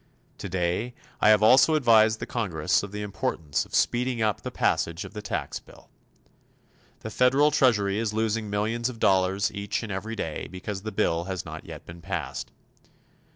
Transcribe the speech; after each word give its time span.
Today 0.39 0.95
I 1.19 1.29
have 1.29 1.43
also 1.43 1.75
advised 1.75 2.19
the 2.19 2.25
Congress 2.25 2.81
of 2.81 2.91
the 2.91 3.03
importance 3.03 3.65
of 3.65 3.75
speeding 3.75 4.19
up 4.19 4.41
the 4.41 4.49
passage 4.49 5.05
of 5.05 5.13
the 5.13 5.21
tax 5.21 5.59
bill. 5.59 5.91
The 7.01 7.11
federal 7.11 7.51
treasury 7.51 7.99
is 7.99 8.11
losing 8.11 8.49
millions 8.49 8.89
of 8.89 8.97
dollars 8.97 9.51
each 9.53 9.83
and 9.83 9.91
every 9.91 10.15
day 10.15 10.47
because 10.47 10.81
the 10.81 10.91
bill 10.91 11.25
has 11.25 11.45
not 11.45 11.65
yet 11.67 11.85
been 11.85 12.01
passed. 12.01 12.49